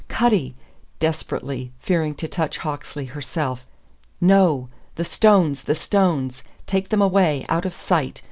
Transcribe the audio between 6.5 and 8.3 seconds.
Take them away out of sight!